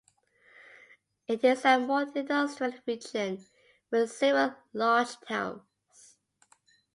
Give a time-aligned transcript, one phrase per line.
[1.27, 3.45] It is a more industrial region
[3.91, 6.17] with several large towns.